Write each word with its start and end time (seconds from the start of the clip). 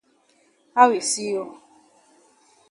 How 0.77 0.87
e 0.99 0.99
see 1.09 1.27
you? 1.33 1.43